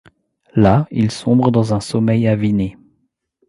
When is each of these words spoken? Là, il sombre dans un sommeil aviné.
Là, 0.55 0.87
il 0.89 1.11
sombre 1.11 1.51
dans 1.51 1.75
un 1.75 1.79
sommeil 1.79 2.27
aviné. 2.27 2.75